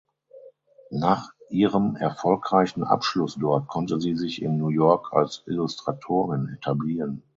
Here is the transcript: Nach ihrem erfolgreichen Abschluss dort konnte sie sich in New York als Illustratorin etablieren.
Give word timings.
Nach 0.89 1.29
ihrem 1.51 1.95
erfolgreichen 1.95 2.83
Abschluss 2.83 3.35
dort 3.35 3.67
konnte 3.67 3.99
sie 4.01 4.15
sich 4.15 4.41
in 4.41 4.57
New 4.57 4.69
York 4.69 5.13
als 5.13 5.43
Illustratorin 5.45 6.47
etablieren. 6.55 7.21